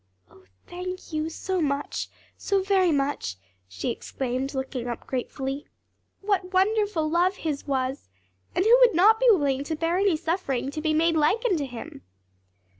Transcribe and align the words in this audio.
'""O, 0.31 0.45
thank 0.65 1.13
you, 1.13 1.29
so 1.29 1.61
much, 1.61 2.09
so 2.35 2.63
very 2.63 2.91
much!" 2.91 3.35
she 3.67 3.91
exclaimed, 3.91 4.55
looking 4.55 4.87
up 4.87 5.05
gratefully. 5.05 5.67
"What 6.21 6.51
wonderful 6.51 7.07
love 7.07 7.35
His 7.35 7.67
was, 7.67 8.09
and 8.55 8.65
who 8.65 8.77
would 8.79 8.95
not 8.95 9.19
be 9.19 9.27
willing 9.29 9.63
to 9.65 9.75
bear 9.75 9.99
any 9.99 10.17
suffering 10.17 10.71
to 10.71 10.81
be 10.81 10.95
made 10.95 11.15
like 11.15 11.45
unto 11.45 11.65
Him?" 11.67 12.01